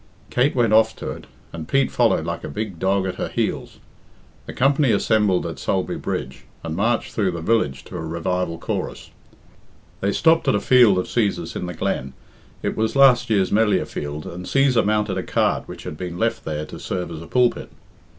[0.31, 3.77] Kate went off to it, and Pete followed like a big dog at her heels.
[4.47, 9.11] The company assembled at Sulby Bridge, and marched through the village to a revival chorus.
[9.99, 12.13] They stopped at a field of Cæsar's in the glen
[12.63, 16.45] it was last year's Melliah field and Cæsar mounted a cart which had been left
[16.45, 17.69] there to serve as a pulpit.